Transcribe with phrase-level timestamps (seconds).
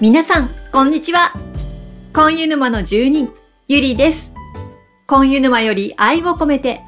[0.00, 1.34] 皆さん、こんにちは。
[2.14, 3.34] コンユ沼の住人、
[3.68, 4.32] ゆりです。
[5.06, 6.80] コンユ沼より愛を込めて。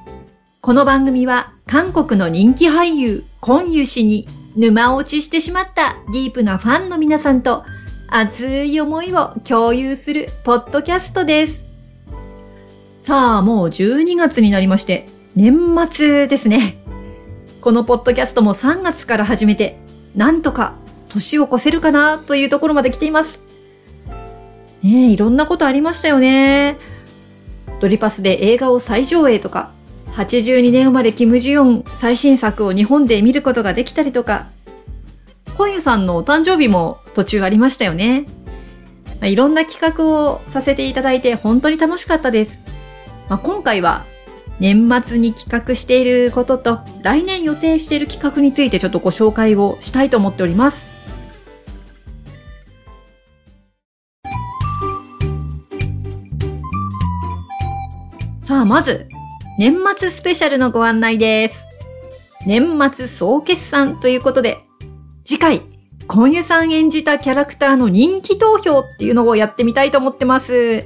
[0.63, 7.67] この番組は、韓国の人気俳優、コンユ氏に沼落ちしてしまったディープなファンの皆さんと、
[8.09, 11.69] 熱い思いを共有するポッドキャストです。
[12.99, 15.07] さあ、もう12月になりまして、
[15.37, 16.83] 年末ですね。
[17.61, 19.77] このポッドキャストも3月から始めて、
[20.17, 20.77] なんとか
[21.13, 23.41] 年を越せるかなというところまで来ています。
[24.83, 26.79] ねえ、いろんなことありましたよね。
[27.81, 29.71] ドリパスで映画を再上映とか、
[30.13, 34.49] 82年生まれキム・ジヨン最新作を日本で見ることができたりとか、
[35.57, 38.27] 今夜さんのお誕生日も途中ありましたよね。
[39.21, 42.63] まあいろんな企画をさせていただいて本当に楽しかったです。
[43.29, 44.05] まあ、今回は
[44.59, 50.92] 年末に企画していることと来年予定している企画についてちょっとご紹介をしたいと思っております。
[58.43, 59.09] さあ、まず、
[59.57, 61.65] 年末スペシャルのご案内です。
[62.45, 64.59] 年末総決算ということで、
[65.25, 65.63] 次回、
[66.09, 70.83] 今湯さん演じたキャラクターの人気投票っていうのをやってみたいと思ってます。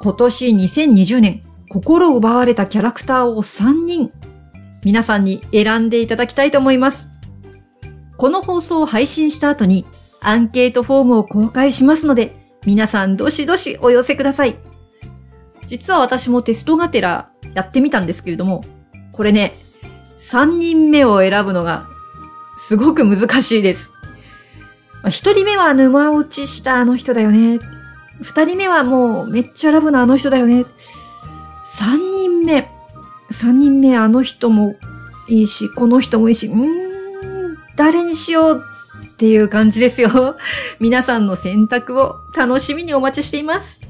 [0.00, 4.10] 今年2020年、心奪われたキャラクターを3人、
[4.82, 7.08] 皆さんに選んでいただきたいと思います。
[8.16, 9.84] この放送を配信した後に、
[10.22, 14.56] アンケートフォームを公開しますので、皆さんどしどしお寄せください。
[15.66, 18.62] 実は私もテストがてらやってみたんですけれども、
[19.12, 19.54] これね、
[20.20, 21.86] 3人目を選ぶのが
[22.58, 23.90] すごく難しいです。
[25.04, 27.58] 1人目は沼落ちしたあの人だよね。
[28.22, 30.64] 2人目はもうめっちゃラブなあの人だよね。
[31.66, 32.70] 3人目。
[33.32, 34.76] 3人目あの人も
[35.28, 38.62] いいし、この人もいいし、うーん、誰にしよう
[39.14, 40.36] っていう感じですよ。
[40.80, 43.80] 皆さんの選択を楽しみにお待ちしています。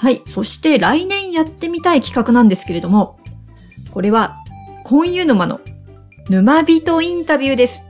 [0.00, 0.22] はい。
[0.24, 3.18] そして来年やってみたい企画なんですけれども、
[3.90, 4.38] これは、
[4.84, 5.60] 今湯沼の
[6.30, 7.82] 沼人インタビューです。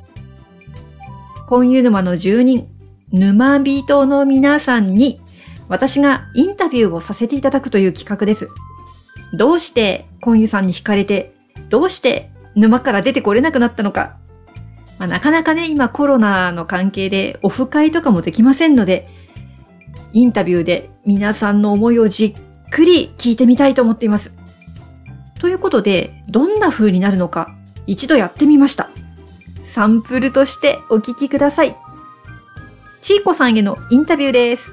[1.47, 2.67] 今湯沼の住人、
[3.13, 5.21] 沼人の皆さんに、
[5.69, 8.49] 私がインタビューをさせていただくという企画です。
[9.33, 11.31] どうして今湯さんに惹かれて、
[11.69, 14.17] どうして沼から出てこれなくなったのか。
[14.99, 19.20] まあ、なかなかね、今コロナの関係でオフ会とかもできませんので、
[20.13, 24.33] インタビューで皆さんの思いをじっくり聞いてみたいと思っています。
[25.39, 27.55] ということで、どんな風になるのか、
[27.87, 28.89] 一度やってみました。
[29.65, 31.77] サンプルとしてお聞きください。
[33.03, 34.73] ちーこさんへのインタビューです。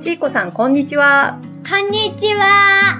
[0.00, 1.38] ちーこさん、こんにちは。
[1.68, 2.91] こんにちは。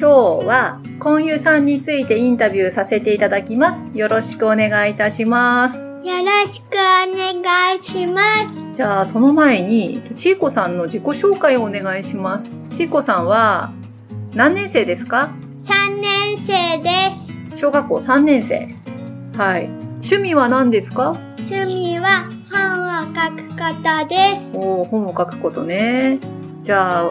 [0.00, 3.90] 今日は、今湯さんについてインタビューさせていただきます。
[3.94, 5.76] よろしくお願いいたします。
[5.76, 6.74] よろしくお
[7.14, 8.70] 願いします。
[8.72, 12.50] じゃあ、その前に、ちーこさんの自己紹介をお願いします。
[12.70, 13.72] ちーこさんは、
[14.34, 16.90] 何年生ですか？3年生で
[17.54, 17.60] す。
[17.60, 18.74] 小学校3年生。
[19.36, 19.66] はい。
[19.66, 21.10] 趣味は何ですか？
[21.40, 24.56] 趣味は本を書くことです。
[24.56, 26.20] おー本を書くことね。
[26.62, 27.10] じゃあ、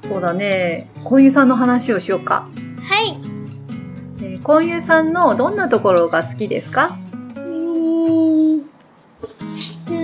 [0.00, 0.89] そうだね。
[1.04, 2.48] 今湯さんの話をしようか。
[2.82, 3.16] はい。
[4.22, 6.96] えー今湯さんのどんなところが好きですか？
[7.36, 8.58] うーん。
[8.58, 8.64] な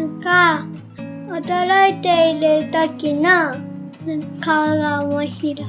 [0.04, 0.66] んか、
[1.28, 3.54] 驚いている時の
[4.40, 5.66] 顔が面白い。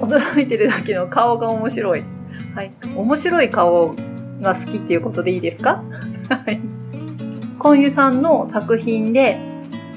[0.00, 2.04] 驚いてる時の顔が面白い。
[2.54, 2.72] はい。
[2.94, 3.94] 面白い顔
[4.40, 5.82] が好きっていうことでいいですか？
[6.28, 6.60] はい。
[7.58, 9.40] 今湯さんの作品で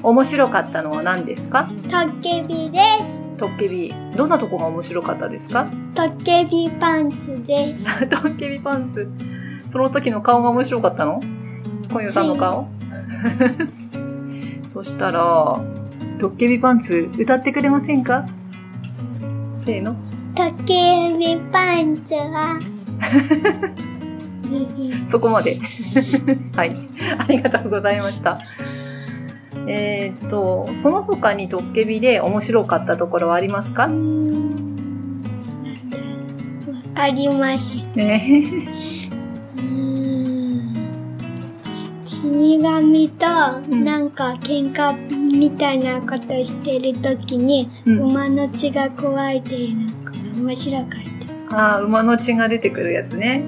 [0.02, 1.64] 面白かったのは何ですか？
[1.64, 3.22] トッケビです。
[3.36, 3.92] トッケビ。
[4.16, 5.68] どんなとこが面白かったですか？
[5.94, 7.84] トッケビパンツです。
[8.08, 9.08] トッケビパンツ。
[9.68, 11.20] その時の顔が面白かったの？
[11.90, 12.68] 今湯さんの顔、
[14.68, 15.60] そしたら、
[16.18, 18.24] トッケビパンツ歌ってくれませんか？
[19.64, 19.94] せーの。
[20.34, 22.58] トッケビパンツは、
[25.04, 25.58] そこまで。
[26.56, 26.76] はい。
[27.18, 28.38] ありがとうございました。
[29.68, 33.82] えーっと、その他にトッケビで面白かったところはありますか？
[33.84, 33.88] わ
[36.94, 37.92] かりません。
[37.94, 38.68] ね
[39.56, 40.74] うーん
[42.04, 43.26] 死神と
[43.68, 44.92] んなんか喧嘩
[45.36, 50.90] みたいなことしてるときに、うん馬の血が乾いているのが面白かっ
[51.48, 51.56] た。
[51.56, 53.44] ああ、馬の血が出てくるやつね。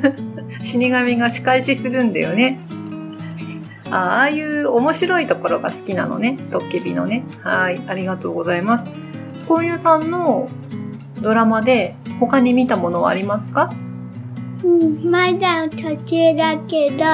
[0.62, 2.58] 死神が仕返しするんだよね。
[3.94, 6.36] ああいう面白いところが好きなのね。
[6.50, 7.24] トッケビのね。
[7.42, 7.80] はい。
[7.86, 8.88] ありがとうございます。
[9.46, 10.48] こういうさんの
[11.20, 13.70] ドラマで他に見たものはありますか？
[14.64, 17.04] うん、まだ途中だけど、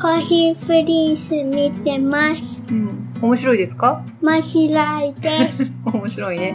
[0.00, 2.62] コーヒープリンス見てます。
[2.70, 3.12] うん。
[3.20, 4.02] 面白いですか？
[4.22, 5.70] 面白いです。
[5.84, 6.54] 面白いね。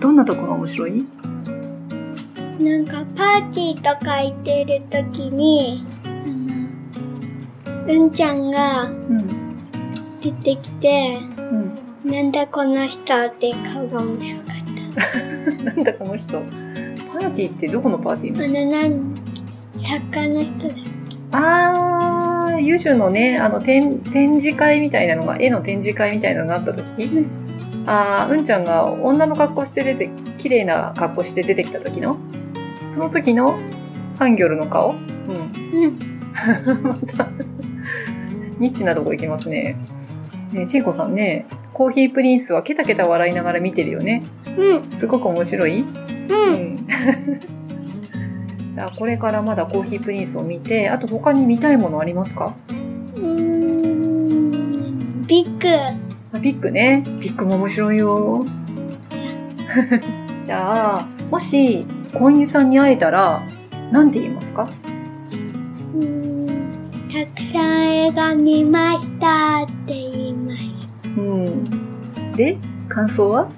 [0.00, 1.04] どんなとこが面白い？
[2.58, 5.84] なんかパーティーとか行ってるときに、
[7.88, 9.26] うんちゃんがうん。
[10.20, 11.78] 出てきて、うん。
[12.04, 14.62] なんだこの人って顔が面白かっ
[15.64, 16.38] なんだこの人？
[17.12, 18.44] パーティーってどこのパーティーた。
[18.44, 19.14] あの、なん、
[19.76, 20.74] 作家の人だ。
[21.32, 27.04] あー、ユジュのね、あの、展、展示会みたいなのが、絵の展示会みたいなのがあった時？
[27.04, 27.26] うん
[27.84, 32.16] あー、うんちゃんが女の格好して出て、綺麗な格好して出てきた時の？
[32.92, 33.58] その時の
[34.18, 34.90] ハンギョルの顔？
[34.92, 35.80] うん。
[35.80, 35.98] うん。
[36.82, 37.28] また、
[38.62, 39.76] ニッチなとこ行きますね。
[40.52, 44.22] ねちいこさんね、コーヒープリンスはケタケタ笑いながら見てるよね。
[44.56, 44.90] うん。
[44.92, 45.80] すごく面白い？
[45.80, 46.74] うん。
[46.74, 46.86] ん。
[46.86, 46.86] じ
[48.80, 52.54] ゃあこれからまだコーヒープリンスを見て、あと他に見たいものありますか？
[53.16, 55.26] うーん。
[55.26, 55.68] ビッグ。
[56.34, 57.02] あビッグね。
[57.20, 58.46] ビッグも面白いよ。
[60.46, 61.84] じゃあ、もし、
[62.14, 63.42] コンユさんに会えたら、
[63.90, 64.68] なんて言いますか？
[68.02, 70.90] 映画見ましたって言います。
[71.04, 72.32] うん。
[72.34, 72.58] で、
[72.88, 73.48] 感想は？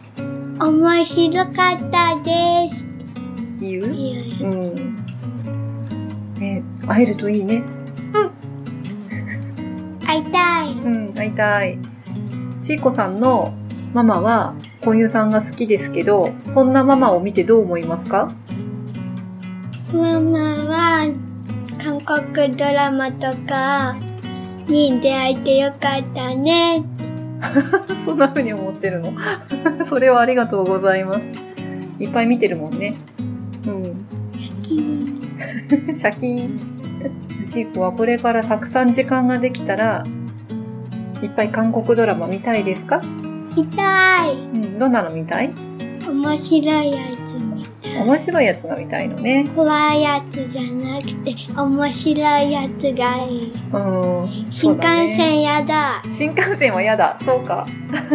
[0.60, 1.52] 面白かっ
[1.90, 2.84] たです。
[3.58, 3.86] 言う？
[3.94, 4.96] いやいやうん。
[6.34, 7.62] ね、会えるといいね。
[10.06, 10.72] 会いたい。
[10.72, 11.78] うん、会いたい。
[12.60, 13.54] ちいこさんの
[13.94, 14.54] ママは、
[14.84, 18.30] こんゆさんが好きですけど、そんなママを見てどう思いますか？
[19.90, 21.14] ママは
[21.82, 23.96] 韓国ドラマとか
[24.68, 26.82] に出会えてよかったね。
[28.04, 29.12] そんな風に思ってるの？
[29.84, 31.30] それはありがとうございます。
[31.98, 32.94] いっぱい見てるもんね。
[33.66, 34.04] うん。
[34.62, 36.60] キーシャキーン。
[37.46, 40.02] ちいこはこれからたくさん時間ができたら、
[41.22, 43.02] いっぱい韓国ドラマ見たいですか？
[43.54, 44.34] 見たい。
[44.34, 45.52] うん、どんなの見たい？
[46.08, 47.53] 面白いやつ見
[47.84, 49.46] 面白いやつが見たいのね。
[49.54, 53.52] 怖いやつじゃなくて面白いやつがいい。
[53.72, 54.30] うん。
[54.50, 56.02] 新そうだね幹線やだ。
[56.08, 57.18] 新幹線は嫌だ。
[57.24, 57.66] そうか。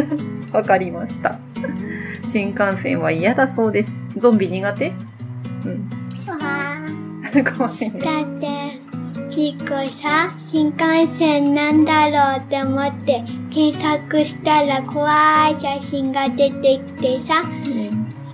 [0.52, 1.40] わかりました。
[2.24, 3.96] 新幹線は嫌だそうです。
[4.16, 4.94] ゾンビ苦手？
[5.66, 5.90] うん。
[6.28, 6.38] わ
[7.58, 7.94] 怖いね。
[7.96, 8.80] ーだって、
[9.30, 15.08] ちいこさ、新幹線なんだろうって思って検索したら怖
[15.50, 17.79] い写真が出てきてさ、うん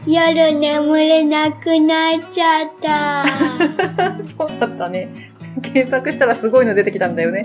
[0.06, 3.26] 夜眠れなくなっちゃった。
[4.38, 5.32] そうだったね。
[5.62, 7.44] 検索したらすごいの出てきたんだよね。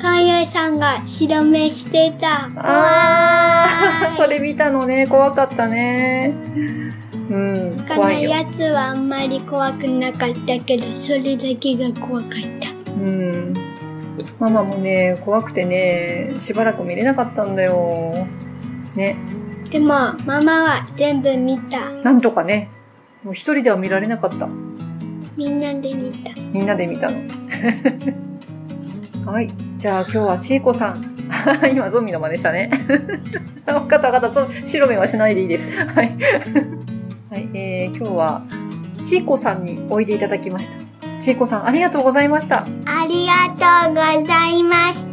[0.00, 2.50] 関優さんが白目してた。
[2.56, 4.16] あー、怖い。
[4.16, 5.06] それ見たのね。
[5.06, 6.34] 怖かったね。
[7.30, 8.30] うん、怖いよ。
[8.30, 12.92] やつはあんまり怖くなかったけど、それだけが怖かった。
[12.92, 13.54] うん。
[14.40, 18.26] ママもね、怖くてね、しばらく見れなかったんだよ。
[18.96, 19.16] ね。
[19.70, 19.86] でも、
[20.26, 21.90] ママは全部見た。
[21.90, 22.68] なんとかね。
[23.22, 24.48] もう一人では見られなかった。
[25.36, 26.30] みんなで見た。
[26.40, 27.18] みんなで見たの。
[29.30, 29.48] はい。
[29.78, 31.16] じゃあ今日はちいこさん。
[31.72, 32.70] 今ゾンビの真似したね。
[33.66, 34.46] わかったわかった。
[34.64, 35.68] 白目はしないでいいです。
[35.86, 36.16] はい。
[37.30, 37.48] はい。
[37.54, 38.42] えー、今日は
[39.04, 40.78] ちいこさんにおいでいただきました。
[41.20, 42.64] ちいこさんありがとうございました。
[42.64, 45.09] ありがとうございました。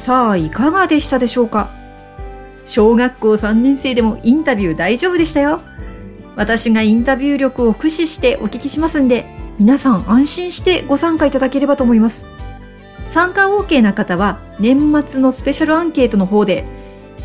[0.00, 1.70] さあ、いかがでしたでしょうか？
[2.66, 5.60] 小学校3年生でもインタビュー大丈夫でしたよ。
[6.36, 9.26] 私がインタビュー力を駆使してお聞きしますんで、
[9.58, 12.24] 皆さん安心してご参加いただければと思います。
[13.06, 16.64] 参加 OK な方は年末のスペシャルアンケートの方で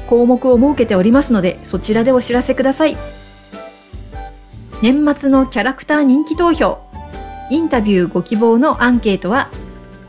[0.08, 2.98] 項目を設けておりますので、そちらでお知らせください。
[4.82, 6.80] 年末のキャラクター人気投票、
[7.50, 9.50] インタビューご希望のアンケートは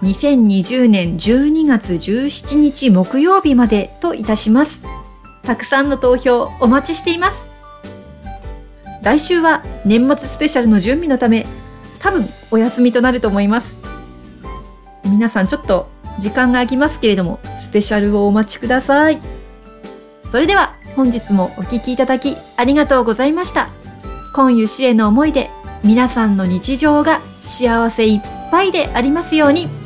[0.02, 4.82] 2020年12月17日木曜日までといたします。
[5.42, 7.48] たくさんの投票お待ちしています。
[9.02, 11.46] 来週は年末スペシャルの準備のため、
[12.00, 13.78] 多分お休みとなると思います。
[15.04, 15.88] 皆さんちょっと
[16.18, 19.18] 時間が空きますけれども、スペシャルをお待ちください。
[20.30, 23.68] それでは本日もお聞きいただきありがとうございました。
[24.34, 25.50] 今湯氏への思いで
[25.84, 29.85] 皆さんの日常が幸せいっぱいでありますように。